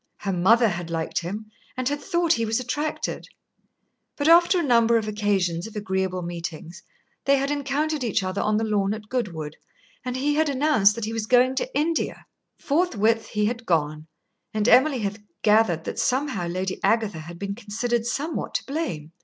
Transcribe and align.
Her 0.21 0.33
mother 0.33 0.69
had 0.69 0.89
liked 0.89 1.19
him 1.19 1.51
and 1.77 1.87
had 1.87 2.01
thought 2.01 2.33
he 2.33 2.43
was 2.43 2.59
attracted. 2.59 3.27
But 4.17 4.27
after 4.27 4.59
a 4.59 4.63
number 4.63 4.97
of 4.97 5.07
occasions 5.07 5.67
of 5.67 5.75
agreeable 5.75 6.23
meetings, 6.23 6.81
they 7.25 7.37
had 7.37 7.51
encountered 7.51 8.03
each 8.03 8.23
other 8.23 8.41
on 8.41 8.57
the 8.57 8.63
lawn 8.63 8.95
at 8.95 9.09
Goodwood, 9.09 9.57
and 10.03 10.17
he 10.17 10.33
had 10.33 10.49
announced 10.49 10.95
that 10.95 11.05
he 11.05 11.13
was 11.13 11.27
going 11.27 11.53
to 11.57 11.69
India. 11.77 12.25
Forthwith 12.57 13.27
he 13.27 13.45
had 13.45 13.67
gone, 13.67 14.07
and 14.55 14.67
Emily 14.67 14.97
had 15.01 15.23
gathered 15.43 15.83
that 15.83 15.99
somehow 15.99 16.47
Lady 16.47 16.79
Agatha 16.83 17.19
had 17.19 17.37
been 17.37 17.53
considered 17.53 18.07
somewhat 18.07 18.55
to 18.55 18.65
blame. 18.65 19.11